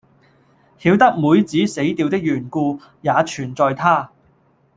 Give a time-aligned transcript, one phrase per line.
[0.79, 4.09] 曉得妹子死掉的緣故，也全在他。